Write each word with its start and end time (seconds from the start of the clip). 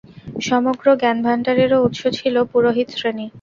সমগ্র 0.39 0.85
জ্ঞানভাণ্ডারেরও 1.01 1.83
উৎস 1.87 2.01
ছিল 2.17 2.35
পুরোহিতশ্রেণী। 2.51 3.25